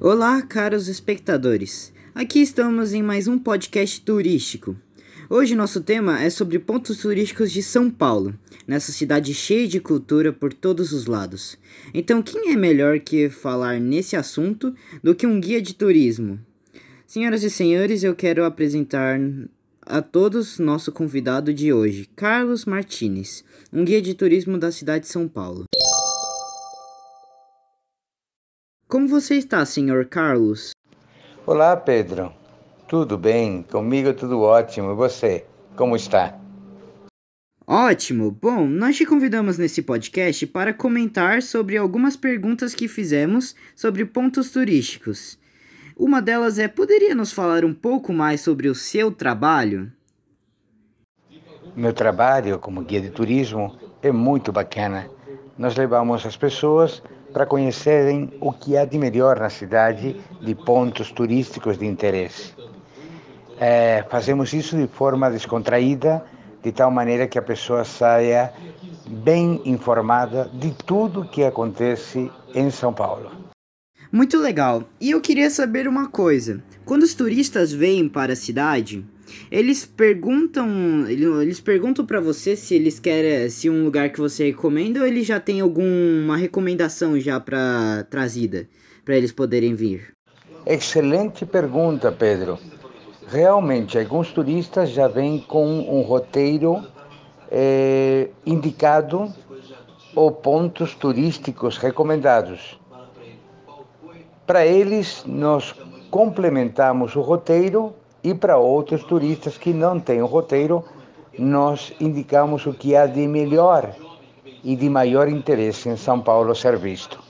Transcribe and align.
Olá, 0.00 0.42
caros 0.42 0.88
espectadores. 0.88 1.92
Aqui 2.12 2.40
estamos 2.40 2.92
em 2.92 3.00
mais 3.00 3.28
um 3.28 3.38
podcast 3.38 4.00
turístico. 4.00 4.76
Hoje 5.30 5.54
nosso 5.54 5.80
tema 5.82 6.20
é 6.20 6.28
sobre 6.30 6.58
pontos 6.58 6.98
turísticos 6.98 7.52
de 7.52 7.62
São 7.62 7.88
Paulo, 7.88 8.36
nessa 8.66 8.90
cidade 8.90 9.32
cheia 9.32 9.68
de 9.68 9.78
cultura 9.78 10.32
por 10.32 10.52
todos 10.52 10.92
os 10.92 11.06
lados. 11.06 11.56
Então, 11.94 12.22
quem 12.22 12.50
é 12.50 12.56
melhor 12.56 12.98
que 12.98 13.28
falar 13.28 13.78
nesse 13.78 14.16
assunto 14.16 14.74
do 15.00 15.14
que 15.14 15.28
um 15.28 15.38
guia 15.38 15.62
de 15.62 15.74
turismo? 15.74 16.40
Senhoras 17.06 17.44
e 17.44 17.50
senhores, 17.50 18.02
eu 18.02 18.16
quero 18.16 18.44
apresentar 18.44 19.20
a 19.88 20.02
todos 20.02 20.58
nosso 20.58 20.92
convidado 20.92 21.52
de 21.52 21.72
hoje, 21.72 22.06
Carlos 22.14 22.66
Martinez, 22.66 23.42
um 23.72 23.82
guia 23.82 24.02
de 24.02 24.12
turismo 24.12 24.58
da 24.58 24.70
cidade 24.70 25.04
de 25.04 25.10
São 25.10 25.26
Paulo. 25.26 25.64
Como 28.86 29.08
você 29.08 29.36
está, 29.36 29.64
senhor 29.64 30.04
Carlos? 30.04 30.72
Olá, 31.46 31.74
Pedro. 31.74 32.30
Tudo 32.86 33.16
bem? 33.16 33.62
Comigo 33.62 34.12
tudo 34.12 34.40
ótimo. 34.40 34.92
E 34.92 34.94
você? 34.94 35.46
Como 35.74 35.96
está? 35.96 36.38
Ótimo! 37.66 38.30
Bom, 38.30 38.66
nós 38.66 38.96
te 38.96 39.06
convidamos 39.06 39.56
nesse 39.56 39.82
podcast 39.82 40.46
para 40.46 40.72
comentar 40.74 41.42
sobre 41.42 41.78
algumas 41.78 42.16
perguntas 42.16 42.74
que 42.74 42.88
fizemos 42.88 43.54
sobre 43.74 44.04
pontos 44.04 44.50
turísticos. 44.50 45.38
Uma 45.98 46.22
delas 46.22 46.60
é: 46.60 46.68
poderia 46.68 47.12
nos 47.12 47.32
falar 47.32 47.64
um 47.64 47.74
pouco 47.74 48.12
mais 48.12 48.40
sobre 48.40 48.68
o 48.68 48.74
seu 48.74 49.10
trabalho? 49.10 49.90
Meu 51.74 51.92
trabalho 51.92 52.56
como 52.60 52.82
guia 52.82 53.00
de 53.00 53.10
turismo 53.10 53.76
é 54.00 54.12
muito 54.12 54.52
bacana. 54.52 55.10
Nós 55.58 55.74
levamos 55.76 56.24
as 56.24 56.36
pessoas 56.36 57.02
para 57.32 57.44
conhecerem 57.44 58.32
o 58.40 58.52
que 58.52 58.76
há 58.76 58.84
de 58.84 58.96
melhor 58.96 59.40
na 59.40 59.50
cidade 59.50 60.14
de 60.40 60.54
pontos 60.54 61.10
turísticos 61.10 61.76
de 61.76 61.86
interesse. 61.86 62.54
É, 63.58 64.04
fazemos 64.08 64.52
isso 64.52 64.76
de 64.76 64.86
forma 64.86 65.28
descontraída, 65.28 66.24
de 66.62 66.70
tal 66.70 66.92
maneira 66.92 67.26
que 67.26 67.40
a 67.40 67.42
pessoa 67.42 67.84
saia 67.84 68.52
bem 69.04 69.60
informada 69.64 70.48
de 70.52 70.70
tudo 70.70 71.24
que 71.24 71.42
acontece 71.42 72.30
em 72.54 72.70
São 72.70 72.92
Paulo. 72.92 73.47
Muito 74.10 74.38
legal. 74.38 74.88
E 75.00 75.10
eu 75.10 75.20
queria 75.20 75.50
saber 75.50 75.86
uma 75.86 76.08
coisa: 76.08 76.62
quando 76.84 77.02
os 77.02 77.14
turistas 77.14 77.72
vêm 77.72 78.08
para 78.08 78.32
a 78.32 78.36
cidade, 78.36 79.04
eles 79.50 79.84
perguntam, 79.84 81.06
eles 81.08 81.60
perguntam 81.60 82.04
para 82.04 82.20
você 82.20 82.56
se 82.56 82.74
eles 82.74 82.98
querem, 82.98 83.48
se 83.50 83.68
um 83.68 83.84
lugar 83.84 84.10
que 84.10 84.20
você 84.20 84.46
recomenda 84.46 85.00
ou 85.00 85.06
ele 85.06 85.22
já 85.22 85.38
tem 85.38 85.60
alguma 85.60 86.36
recomendação 86.36 87.18
já 87.20 87.38
para 87.38 88.06
trazida 88.10 88.68
para 89.04 89.16
eles 89.16 89.32
poderem 89.32 89.74
vir. 89.74 90.12
Excelente 90.66 91.46
pergunta, 91.46 92.12
Pedro. 92.12 92.58
Realmente, 93.26 93.98
alguns 93.98 94.32
turistas 94.32 94.90
já 94.90 95.08
vêm 95.08 95.38
com 95.38 95.66
um 95.66 96.02
roteiro 96.02 96.82
é, 97.50 98.28
indicado 98.44 99.32
ou 100.14 100.30
pontos 100.30 100.94
turísticos 100.94 101.78
recomendados. 101.78 102.78
Para 104.48 104.64
eles, 104.64 105.24
nós 105.26 105.74
complementamos 106.10 107.14
o 107.14 107.20
roteiro 107.20 107.94
e 108.24 108.32
para 108.32 108.56
outros 108.56 109.04
turistas 109.04 109.58
que 109.58 109.74
não 109.74 110.00
têm 110.00 110.22
o 110.22 110.26
roteiro, 110.26 110.82
nós 111.38 111.92
indicamos 112.00 112.64
o 112.64 112.72
que 112.72 112.96
há 112.96 113.04
de 113.04 113.28
melhor 113.28 113.94
e 114.64 114.74
de 114.74 114.88
maior 114.88 115.28
interesse 115.28 115.90
em 115.90 115.98
São 115.98 116.22
Paulo 116.22 116.54
ser 116.54 116.78
visto. 116.78 117.22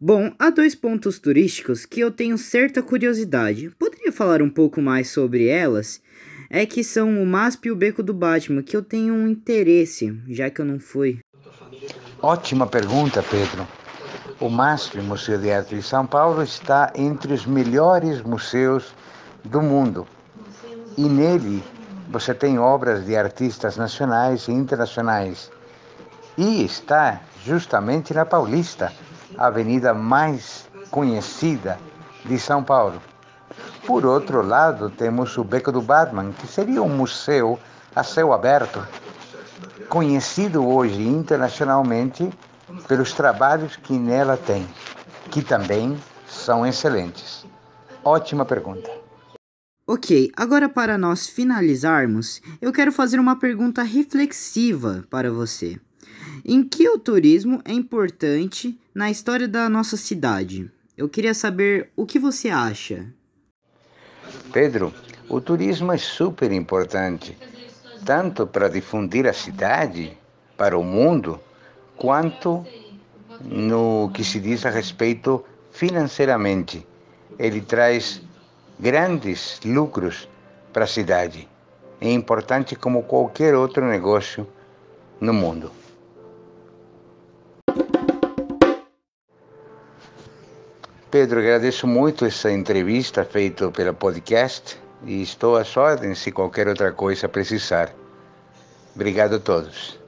Bom, 0.00 0.30
há 0.38 0.48
dois 0.48 0.76
pontos 0.76 1.18
turísticos 1.18 1.84
que 1.84 1.98
eu 1.98 2.12
tenho 2.12 2.38
certa 2.38 2.84
curiosidade. 2.84 3.72
Poderia 3.76 4.12
falar 4.12 4.40
um 4.40 4.48
pouco 4.48 4.80
mais 4.80 5.10
sobre 5.10 5.48
elas? 5.48 6.00
É 6.48 6.64
que 6.64 6.84
são 6.84 7.20
o 7.20 7.26
MASP 7.26 7.66
e 7.66 7.72
o 7.72 7.76
Beco 7.76 8.00
do 8.00 8.14
Batman, 8.14 8.62
que 8.62 8.76
eu 8.76 8.82
tenho 8.84 9.12
um 9.12 9.26
interesse, 9.26 10.16
já 10.28 10.48
que 10.48 10.60
eu 10.60 10.64
não 10.64 10.78
fui. 10.78 11.18
Ótima 12.22 12.64
pergunta, 12.68 13.24
Pedro. 13.24 13.66
O 14.40 14.48
MASP, 14.48 15.00
Museu 15.00 15.36
de 15.36 15.50
Arte 15.50 15.74
de 15.74 15.82
São 15.82 16.06
Paulo, 16.06 16.44
está 16.44 16.92
entre 16.94 17.32
os 17.32 17.44
melhores 17.44 18.22
museus 18.22 18.94
do 19.42 19.60
mundo. 19.60 20.06
E 20.96 21.08
nele 21.08 21.60
você 22.08 22.32
tem 22.32 22.56
obras 22.56 23.04
de 23.04 23.16
artistas 23.16 23.76
nacionais 23.76 24.46
e 24.46 24.52
internacionais. 24.52 25.50
E 26.36 26.64
está 26.64 27.20
justamente 27.44 28.14
na 28.14 28.24
Paulista, 28.24 28.92
a 29.36 29.46
avenida 29.46 29.92
mais 29.92 30.68
conhecida 30.88 31.76
de 32.24 32.38
São 32.38 32.62
Paulo. 32.62 33.02
Por 33.84 34.06
outro 34.06 34.40
lado, 34.40 34.88
temos 34.88 35.36
o 35.36 35.42
Beco 35.42 35.72
do 35.72 35.82
Batman, 35.82 36.30
que 36.30 36.46
seria 36.46 36.80
um 36.80 36.88
museu 36.88 37.58
a 37.92 38.04
céu 38.04 38.32
aberto, 38.32 38.86
conhecido 39.88 40.64
hoje 40.64 41.02
internacionalmente 41.02 42.30
pelos 42.86 43.12
trabalhos 43.12 43.76
que 43.76 43.92
nela 43.92 44.36
tem, 44.36 44.66
que 45.30 45.42
também 45.42 45.96
são 46.26 46.66
excelentes. 46.66 47.46
Ótima 48.04 48.44
pergunta. 48.44 48.90
Ok, 49.86 50.30
agora 50.36 50.68
para 50.68 50.98
nós 50.98 51.28
finalizarmos, 51.28 52.42
eu 52.60 52.72
quero 52.72 52.92
fazer 52.92 53.18
uma 53.18 53.38
pergunta 53.38 53.82
reflexiva 53.82 55.04
para 55.08 55.30
você. 55.30 55.80
Em 56.44 56.62
que 56.62 56.88
o 56.88 56.98
turismo 56.98 57.60
é 57.64 57.72
importante 57.72 58.78
na 58.94 59.10
história 59.10 59.48
da 59.48 59.68
nossa 59.68 59.96
cidade? 59.96 60.70
Eu 60.96 61.08
queria 61.08 61.32
saber 61.32 61.90
o 61.96 62.04
que 62.04 62.18
você 62.18 62.50
acha. 62.50 63.06
Pedro, 64.52 64.92
o 65.28 65.40
turismo 65.40 65.92
é 65.92 65.96
super 65.96 66.52
importante, 66.52 67.36
tanto 68.04 68.46
para 68.46 68.68
difundir 68.68 69.26
a 69.26 69.32
cidade 69.32 70.16
para 70.56 70.76
o 70.76 70.84
mundo, 70.84 71.40
quanto 71.98 72.64
no 73.40 74.10
que 74.14 74.24
se 74.24 74.40
diz 74.40 74.64
a 74.64 74.70
respeito 74.70 75.44
financeiramente. 75.70 76.86
Ele 77.38 77.60
traz 77.60 78.22
grandes 78.78 79.60
lucros 79.64 80.28
para 80.72 80.84
a 80.84 80.88
cidade. 80.88 81.48
É 82.00 82.10
importante 82.10 82.76
como 82.76 83.02
qualquer 83.02 83.54
outro 83.54 83.84
negócio 83.86 84.46
no 85.20 85.32
mundo. 85.32 85.70
Pedro, 91.10 91.40
agradeço 91.40 91.86
muito 91.86 92.26
essa 92.26 92.52
entrevista 92.52 93.24
feita 93.24 93.70
pelo 93.70 93.94
podcast 93.94 94.78
e 95.04 95.22
estou 95.22 95.56
às 95.56 95.74
ordens 95.76 96.18
se 96.18 96.30
qualquer 96.30 96.68
outra 96.68 96.92
coisa 96.92 97.28
precisar. 97.28 97.92
Obrigado 98.94 99.36
a 99.36 99.38
todos. 99.38 99.98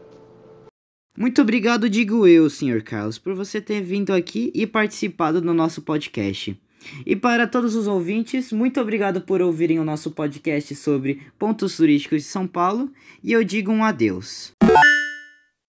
Muito 1.20 1.42
obrigado, 1.42 1.91
digo 1.91 2.26
eu, 2.26 2.48
Sr. 2.48 2.82
Carlos, 2.82 3.19
por 3.19 3.34
você 3.34 3.60
ter 3.60 3.82
vindo 3.82 4.10
aqui 4.10 4.50
e 4.54 4.66
participado 4.66 5.38
do 5.38 5.53
nosso 5.53 5.82
podcast. 5.82 6.58
E 7.04 7.14
para 7.14 7.47
todos 7.47 7.75
os 7.75 7.86
ouvintes, 7.86 8.50
muito 8.50 8.81
obrigado 8.81 9.20
por 9.20 9.42
ouvirem 9.42 9.78
o 9.78 9.84
nosso 9.84 10.10
podcast 10.12 10.75
sobre 10.75 11.20
pontos 11.38 11.76
turísticos 11.76 12.22
de 12.22 12.28
São 12.28 12.47
Paulo 12.47 12.91
e 13.22 13.32
eu 13.32 13.44
digo 13.44 13.70
um 13.70 13.84
adeus. 13.84 14.54